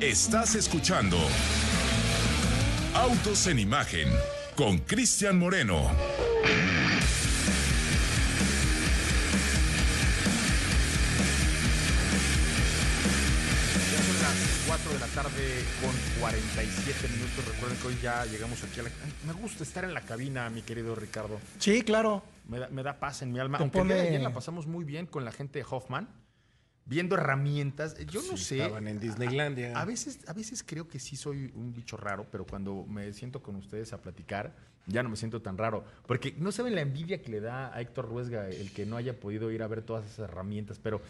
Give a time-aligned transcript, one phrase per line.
[0.00, 1.18] Estás escuchando
[2.94, 4.08] Autos en Imagen
[4.56, 5.90] con Cristian Moreno.
[13.90, 17.44] Ya son las 4 de la tarde con 47 minutos.
[17.54, 18.90] Recuerden que hoy ya llegamos aquí a la...
[19.04, 21.40] Ay, me gusta estar en la cabina, mi querido Ricardo.
[21.58, 22.22] Sí, claro.
[22.48, 23.58] Me da, me da paz en mi alma.
[23.58, 26.08] Aunque el día de pone- ayer la pasamos muy bien con la gente de Hoffman,
[26.90, 27.96] viendo herramientas.
[28.08, 28.58] Yo no sé.
[28.58, 29.80] Estaban en Disneylandia.
[29.80, 33.40] A veces, a veces creo que sí soy un bicho raro, pero cuando me siento
[33.42, 34.54] con ustedes a platicar,
[34.86, 35.84] ya no me siento tan raro.
[36.06, 39.18] Porque no saben la envidia que le da a Héctor Ruesga el que no haya
[39.18, 41.00] podido ir a ver todas esas herramientas, pero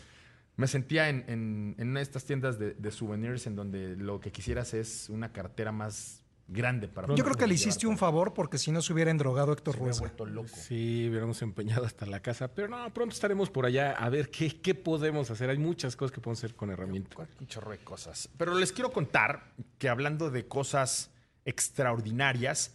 [0.57, 4.21] me sentía en, en- en una de estas tiendas de, de souvenirs en donde lo
[4.21, 8.35] que quisieras es una cartera más grande para Yo creo que le hiciste un favor
[8.35, 10.01] porque si no se hubiera endrogado Héctor he Ruesga.
[10.01, 10.49] vuelto loco.
[10.53, 14.61] Sí, hubiéramos empeñado hasta la casa, pero no, pronto estaremos por allá a ver qué,
[14.61, 15.51] qué podemos hacer.
[15.51, 17.29] Hay muchas cosas que podemos hacer con herramientas.
[17.41, 18.29] Un chorro de cosas.
[18.37, 21.11] Pero les quiero contar que hablando de cosas
[21.45, 22.75] extraordinarias,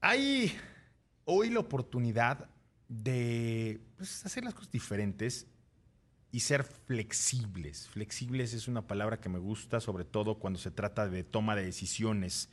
[0.00, 0.56] hay
[1.24, 2.48] hoy la oportunidad
[2.88, 5.46] de pues, hacer las cosas diferentes
[6.36, 7.88] y ser flexibles.
[7.88, 11.64] Flexibles es una palabra que me gusta, sobre todo cuando se trata de toma de
[11.64, 12.50] decisiones.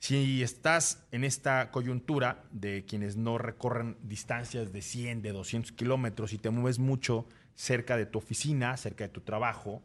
[0.00, 6.32] Si estás en esta coyuntura de quienes no recorren distancias de 100, de 200 kilómetros
[6.32, 9.80] y te mueves mucho cerca de tu oficina, cerca de tu trabajo,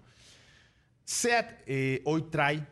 [1.04, 2.66] SEAT eh, hoy trae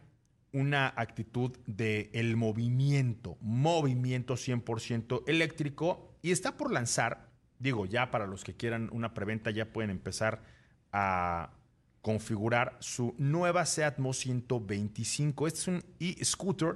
[0.53, 7.26] una actitud de el movimiento, movimiento 100% eléctrico y está por lanzar,
[7.59, 10.41] digo, ya para los que quieran una preventa ya pueden empezar
[10.91, 11.51] a
[12.01, 15.47] configurar su nueva Seat Mo 125.
[15.47, 16.75] Este es un e-scooter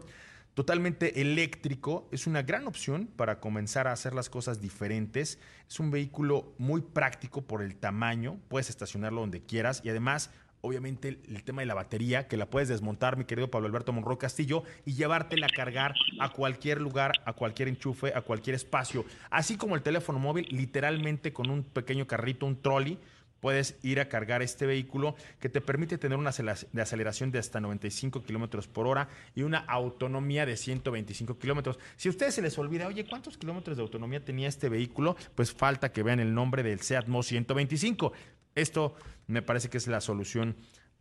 [0.53, 5.39] totalmente eléctrico, es una gran opción para comenzar a hacer las cosas diferentes.
[5.69, 11.19] Es un vehículo muy práctico por el tamaño, puedes estacionarlo donde quieras y además obviamente
[11.27, 14.63] el, tema de la batería, que la puedes desmontar, mi querido Pablo Alberto Monroy Castillo,
[14.85, 19.05] y llevártela a cargar a cualquier lugar, a cualquier enchufe, a cualquier espacio.
[19.29, 22.99] Así como el teléfono móvil, literalmente con un pequeño carrito, un trolley,
[23.41, 28.23] puedes ir a cargar este vehículo que te permite tener una aceleración de hasta 95
[28.23, 31.79] kilómetros por hora y una autonomía de 125 kilómetros.
[31.97, 35.17] Si a ustedes se les olvida, oye, ¿cuántos kilómetros de autonomía tenía este vehículo?
[35.35, 38.13] Pues falta que vean el nombre del Seat Mo 125.
[38.55, 38.95] Esto
[39.27, 40.55] me parece que es la solución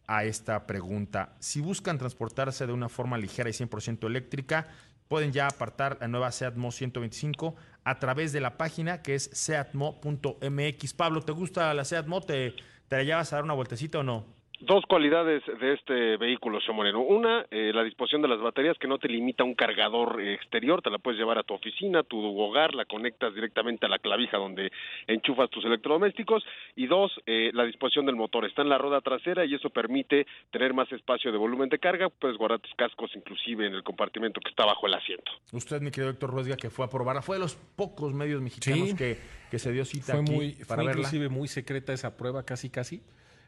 [0.06, 1.36] a esta pregunta.
[1.38, 4.68] Si buscan transportarse de una forma ligera y 100% eléctrica,
[5.08, 9.30] pueden ya apartar la nueva Seat Mo 125 a través de la página que es
[9.32, 10.94] seatmo.mx.
[10.94, 12.20] Pablo, ¿te gusta la Seat Mo?
[12.20, 12.54] ¿Te,
[12.88, 14.39] te la llevas a dar una vueltecita o no?
[14.62, 17.00] Dos cualidades de este vehículo, señor Moreno.
[17.00, 20.82] Una, eh, la disposición de las baterías que no te limita a un cargador exterior,
[20.82, 23.98] te la puedes llevar a tu oficina, a tu hogar, la conectas directamente a la
[23.98, 24.70] clavija donde
[25.06, 26.44] enchufas tus electrodomésticos.
[26.76, 28.44] Y dos, eh, la disposición del motor.
[28.44, 32.10] Está en la rueda trasera y eso permite tener más espacio de volumen de carga.
[32.10, 35.32] Puedes guardar tus cascos inclusive en el compartimento que está bajo el asiento.
[35.52, 38.90] Usted, mi querido Héctor Ruesga, que fue a probarla, fue de los pocos medios mexicanos
[38.90, 38.94] Sí.
[38.96, 39.16] que,
[39.50, 40.92] que se dio cita Fue aquí muy, para fue verla.
[40.92, 43.00] inclusive muy secreta esa prueba, casi casi.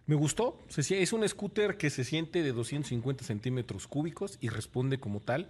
[0.06, 0.58] Me gustó.
[0.76, 5.48] Es un scooter que se siente de 250 centímetros cúbicos y responde como tal.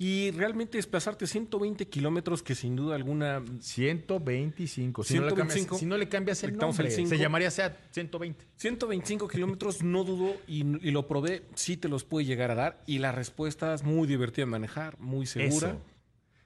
[0.00, 5.02] Y realmente desplazarte 120 kilómetros, que sin duda alguna 125.
[5.02, 5.78] Si, No le cambias, 125.
[5.78, 8.44] si no le cambias el nombre, se llamaría Seat 120.
[8.54, 12.82] 125 kilómetros, no dudo, y, y lo probé, sí te los puede llegar a dar.
[12.86, 15.70] Y la respuesta es muy divertida de manejar, muy segura.
[15.70, 15.80] Eso.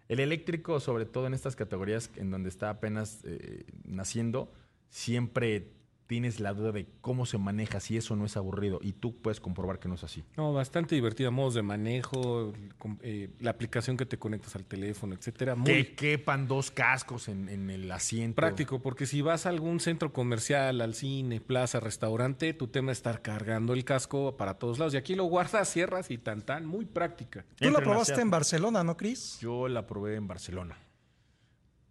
[0.08, 4.50] El eléctrico, sobre todo en estas categorías en donde está apenas eh, naciendo,
[4.88, 5.68] siempre
[6.06, 8.80] tienes la duda de cómo se maneja, si eso no es aburrido.
[8.82, 10.22] Y tú puedes comprobar que no es así.
[10.36, 12.52] No, bastante divertida, modos de manejo,
[13.00, 15.54] eh, la aplicación que te conectas al teléfono, etcétera.
[15.54, 18.36] Muy Que quepan dos cascos en, en el asiento.
[18.36, 22.98] práctico, porque si vas a algún centro comercial, al cine, plaza, restaurante, tu tema es
[22.98, 24.92] estar cargando el casco para todos lados.
[24.94, 27.46] Y aquí lo guardas, cierras y tan tan, muy práctica.
[27.56, 29.38] Tú la probaste en Barcelona, ¿no, Cris?
[29.40, 30.76] Yo la probé en Barcelona.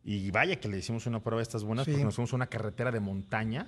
[0.04, 1.92] Y vaya que le hicimos una prueba de estas buenas Sí.
[1.92, 3.68] porque nos fuimos a una carretera de montaña.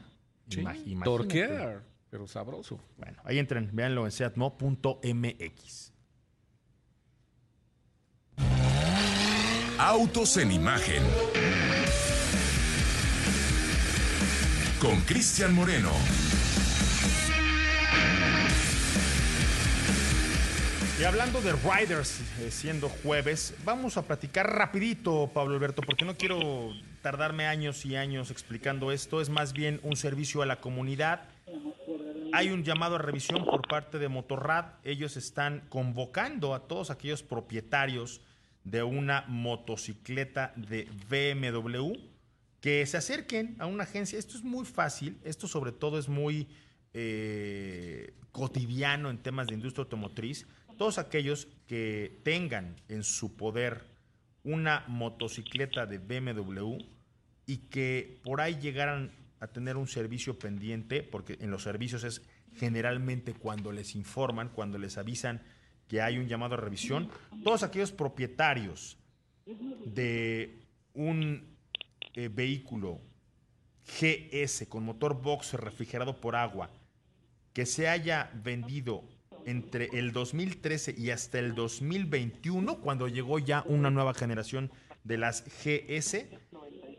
[0.49, 1.05] Imagínate.
[1.05, 2.79] Torquear, pero sabroso.
[2.97, 5.93] Bueno, ahí entren, véanlo en seatmo.mx.
[9.79, 11.03] Autos en Imagen.
[14.79, 15.91] Con Cristian Moreno.
[20.99, 26.15] Y hablando de riders, eh, siendo jueves, vamos a platicar rapidito, Pablo Alberto, porque no
[26.15, 26.71] quiero
[27.03, 29.21] tardarme años y años explicando esto.
[29.21, 31.29] Es más bien un servicio a la comunidad.
[32.31, 34.73] Hay un llamado a revisión por parte de Motorrad.
[34.83, 38.21] Ellos están convocando a todos aquellos propietarios
[38.63, 41.93] de una motocicleta de BMW
[42.61, 44.17] que se acerquen a una agencia.
[44.17, 45.19] Esto es muy fácil.
[45.23, 46.47] Esto sobre todo es muy
[46.93, 50.47] eh, cotidiano en temas de industria automotriz,
[50.77, 53.92] todos aquellos que tengan en su poder
[54.43, 56.77] una motocicleta de BMW
[57.45, 62.21] y que por ahí llegaran a tener un servicio pendiente, porque en los servicios es
[62.55, 65.41] generalmente cuando les informan, cuando les avisan
[65.87, 67.09] que hay un llamado a revisión,
[67.43, 68.97] todos aquellos propietarios
[69.85, 70.63] de
[70.93, 71.57] un
[72.13, 73.01] eh, vehículo
[73.85, 76.69] GS con motor box refrigerado por agua
[77.51, 79.03] que se haya vendido
[79.45, 84.71] entre el 2013 y hasta el 2021, cuando llegó ya una nueva generación
[85.03, 86.27] de las GS,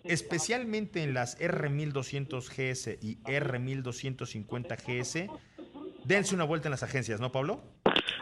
[0.05, 5.31] especialmente en las R1200 GS y R1250 GS,
[6.05, 7.62] dense una vuelta en las agencias, ¿no, Pablo?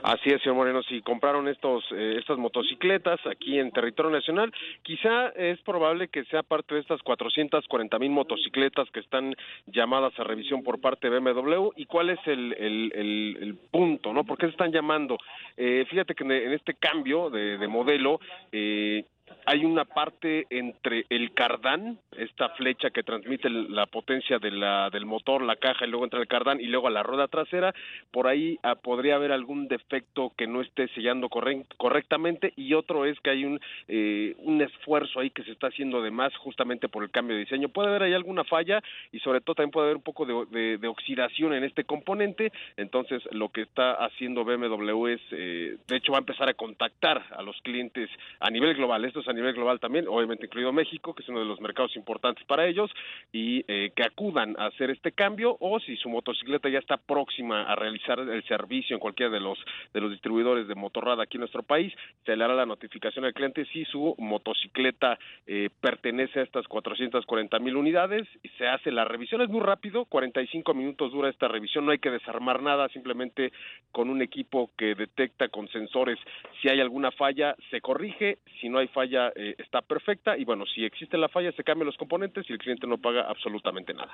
[0.03, 0.83] Así es, señor Moreno.
[0.83, 4.53] Si compraron estos eh, estas motocicletas aquí en territorio nacional,
[4.83, 9.35] quizá es probable que sea parte de estas 440 mil motocicletas que están
[9.67, 11.71] llamadas a revisión por parte de BMW.
[11.77, 14.13] ¿Y cuál es el, el, punto?
[14.13, 14.25] ¿no?
[14.25, 15.19] ¿Por qué se están llamando?
[15.57, 18.19] Eh, fíjate que en este cambio de, de modelo,
[18.51, 19.05] eh,
[19.45, 25.07] hay una parte entre el cardán, esta flecha que transmite la potencia de la, del
[25.07, 27.75] motor, la caja y luego entre el cardán y luego a la rueda trasera,
[28.11, 33.19] por ahí ah, podría haber algún defecto que no esté sellando correctamente y otro es
[33.21, 37.03] que hay un, eh, un esfuerzo ahí que se está haciendo de más justamente por
[37.03, 37.69] el cambio de diseño.
[37.69, 40.89] Puede haber ahí alguna falla y sobre todo también puede haber un poco de, de,
[40.89, 46.19] oxidación en este componente, entonces lo que está haciendo BMW es, eh, de hecho va
[46.19, 48.11] a empezar a contactar a los clientes
[48.41, 51.61] a nivel global, a nivel global también, obviamente incluido México, que es uno de los
[51.61, 52.91] mercados importantes para ellos,
[53.33, 57.63] y eh, que acudan a hacer este cambio, o si su motocicleta ya está próxima
[57.65, 59.59] a realizar el servicio en cualquiera de los
[59.93, 61.93] de los distribuidores de motorrada aquí en nuestro país,
[62.25, 67.59] se le hará la notificación al cliente si su motocicleta eh, pertenece a estas 440
[67.59, 71.85] mil unidades, y se hace la revisión, es muy rápido, 45 minutos dura esta revisión,
[71.85, 73.53] no hay que desarmar nada, simplemente
[73.91, 76.19] con un equipo que detecta con sensores
[76.61, 80.65] si hay alguna falla, se corrige, si no hay falla, eh, está perfecta y bueno,
[80.67, 84.13] si existe la falla se cambian los componentes y el cliente no paga absolutamente nada.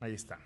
[0.00, 0.38] Ahí está.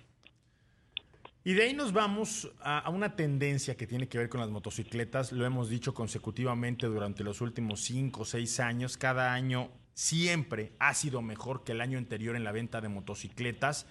[1.43, 5.33] Y de ahí nos vamos a, una tendencia que tiene que ver con las motocicletas.
[5.33, 8.99] Lo hemos dicho consecutivamente durante los últimos cinco o seis años.
[8.99, 13.87] Cada año siempre ha sido mejor que el año anterior en la venta de motocicletas.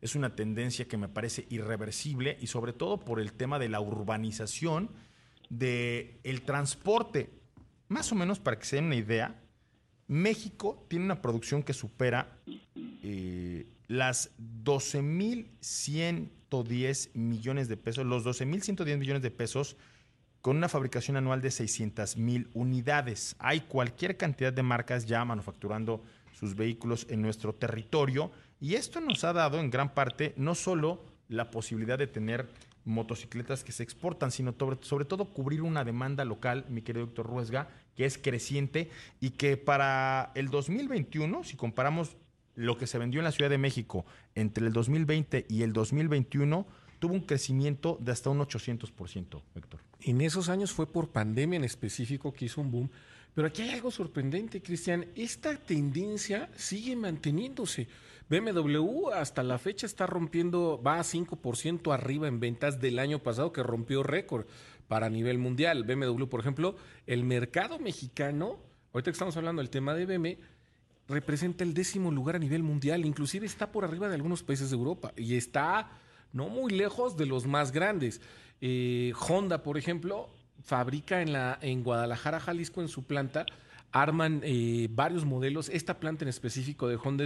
[0.00, 3.80] Es una tendencia que me parece irreversible y sobre todo por el tema de la
[3.80, 4.90] urbanización
[5.50, 7.43] del el transporte.
[7.88, 9.38] Más o menos para que se den una idea,
[10.06, 12.36] México tiene una producción que supera
[13.02, 14.30] eh, las
[14.64, 19.76] 12.110 millones de pesos, los 12.110 millones de pesos
[20.40, 23.34] con una fabricación anual de 600.000 unidades.
[23.38, 26.04] Hay cualquier cantidad de marcas ya manufacturando
[26.38, 28.30] sus vehículos en nuestro territorio
[28.60, 32.46] y esto nos ha dado en gran parte no solo la posibilidad de tener
[32.84, 37.68] motocicletas que se exportan, sino sobre, todo cubrir una demanda local, mi querido doctor Ruesga,
[37.96, 38.90] que es creciente
[39.20, 42.16] y que para el 2021, si comparamos
[42.54, 44.04] lo que se vendió en la Ciudad de México
[44.34, 46.66] entre el 2020 y el 2021,
[46.98, 49.80] tuvo un crecimiento de hasta un 800%, Héctor.
[50.00, 52.90] En esos años fue por pandemia en específico que hizo un boom.
[53.34, 55.06] Pero aquí hay algo sorprendente, Cristian.
[55.16, 57.88] Esta tendencia sigue manteniéndose.
[58.28, 63.52] BMW hasta la fecha está rompiendo, va a 5% arriba en ventas del año pasado
[63.52, 64.46] que rompió récord
[64.88, 65.84] para nivel mundial.
[65.84, 68.58] BMW, por ejemplo, el mercado mexicano,
[68.92, 70.40] ahorita que estamos hablando del tema de BMW,
[71.08, 74.76] representa el décimo lugar a nivel mundial, inclusive está por arriba de algunos países de
[74.76, 75.90] Europa y está
[76.32, 78.20] no muy lejos de los más grandes.
[78.60, 80.30] Eh, Honda, por ejemplo,
[80.64, 83.46] fabrica en, la, en Guadalajara, Jalisco, en su planta,
[83.92, 85.68] arman eh, varios modelos.
[85.68, 87.24] Esta planta en específico de Honda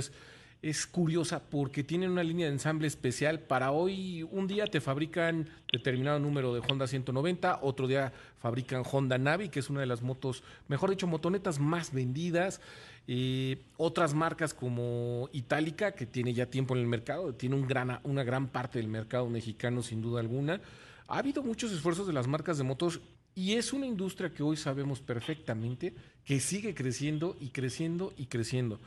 [0.60, 3.38] es curiosa porque tienen una línea de ensamble especial.
[3.38, 9.18] Para hoy, un día te fabrican determinado número de Honda 190, otro día fabrican Honda
[9.18, 12.60] Navi, que es una de las motos, mejor dicho, motonetas más vendidas.
[13.06, 17.68] Eh, otras marcas como Itálica, que tiene ya tiempo en el mercado, tiene un
[18.02, 20.60] una gran parte del mercado mexicano sin duda alguna.
[21.06, 23.00] Ha habido muchos esfuerzos de las marcas de motos
[23.38, 28.80] y es una industria que hoy sabemos perfectamente que sigue creciendo y creciendo y creciendo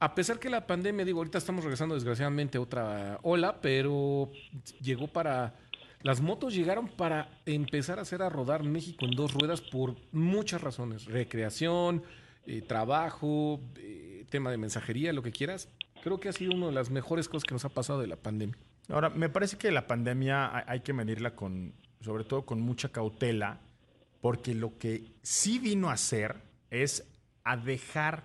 [0.00, 4.30] a pesar que la pandemia, digo, ahorita estamos regresando desgraciadamente a otra ola, pero
[4.80, 5.54] llegó para...
[6.02, 10.60] Las motos llegaron para empezar a hacer a rodar México en dos ruedas por muchas
[10.60, 11.06] razones.
[11.06, 12.04] Recreación,
[12.46, 15.68] eh, trabajo, eh, tema de mensajería, lo que quieras.
[16.04, 18.14] Creo que ha sido una de las mejores cosas que nos ha pasado de la
[18.14, 18.56] pandemia.
[18.88, 23.58] Ahora, me parece que la pandemia hay que medirla con, sobre todo con mucha cautela,
[24.20, 27.06] porque lo que sí vino a hacer es
[27.44, 28.24] a dejar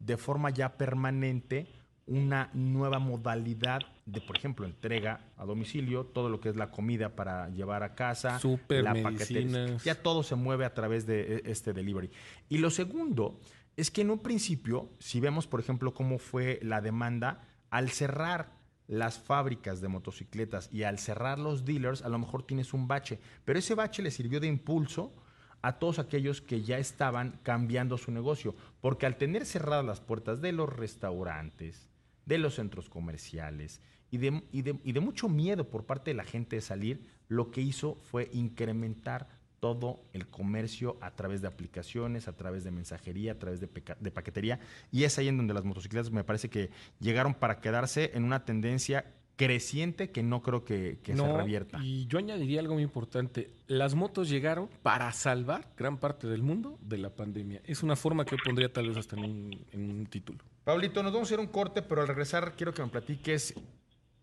[0.00, 1.66] de forma ya permanente
[2.06, 7.14] una nueva modalidad de, por ejemplo, entrega a domicilio, todo lo que es la comida
[7.14, 8.38] para llevar a casa,
[8.82, 9.76] la paquetería.
[9.84, 12.10] Ya todo se mueve a través de e- este delivery.
[12.48, 13.38] Y lo segundo
[13.76, 18.56] es que en un principio, si vemos, por ejemplo, cómo fue la demanda, al cerrar
[18.86, 23.20] las fábricas de motocicletas y al cerrar los dealers, a lo mejor tienes un bache,
[23.44, 25.14] pero ese bache le sirvió de impulso
[25.62, 30.40] a todos aquellos que ya estaban cambiando su negocio, porque al tener cerradas las puertas
[30.40, 31.88] de los restaurantes,
[32.26, 37.06] de los centros comerciales y de, mucho miedo por parte de la gente de salir,
[37.28, 39.28] lo que hizo fue incrementar
[39.60, 44.10] todo el comercio a través de aplicaciones, a través de mensajería, a través de, de
[44.10, 44.60] paquetería.
[44.92, 48.44] Y es ahí en donde las motocicletas me parece que llegaron para quedarse en una
[48.44, 49.04] tendencia
[49.38, 51.78] creciente que no creo que, que se revierta.
[51.82, 53.50] Y yo añadiría algo muy importante.
[53.68, 57.62] Las motos llegaron para salvar gran parte del mundo de la pandemia.
[57.64, 60.40] Es una forma que yo pondría tal vez hasta en un, en un título.
[60.64, 63.54] Pablito, nos vamos a hacer un corte, pero al regresar quiero que me platiques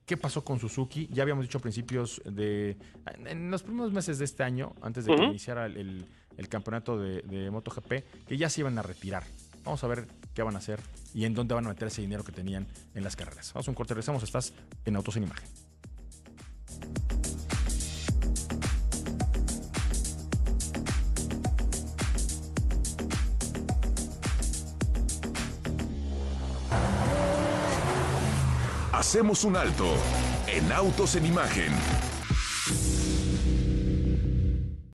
[0.06, 1.08] qué pasó con Suzuki.
[1.12, 2.78] Ya habíamos dicho a principios de.
[3.26, 6.06] En los primeros meses de este año, antes de que iniciara el, el-
[6.38, 9.24] el campeonato de, de MotoGP, que ya se iban a retirar.
[9.66, 10.80] Vamos a ver qué van a hacer
[11.14, 13.52] y en dónde van a meter ese dinero que tenían en las carreras.
[13.54, 14.22] Vamos a un corte, regresamos.
[14.22, 14.54] Estás
[14.86, 15.50] en Autos en Imagen.
[28.94, 29.94] Hacemos un alto
[30.48, 32.15] en Autos en Imagen.